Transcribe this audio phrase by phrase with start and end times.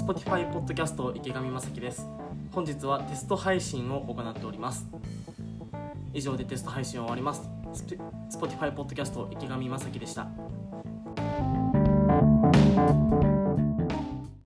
[0.00, 2.08] Spotify ポッドキャスト池上正樹です。
[2.52, 4.86] 本日はテスト配信を行っております。
[6.14, 7.42] 以上でテスト配信を終わります。
[8.30, 10.26] Spotify ポッドキャスト池上正樹でした。